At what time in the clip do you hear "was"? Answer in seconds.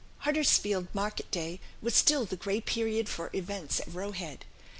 1.79-1.93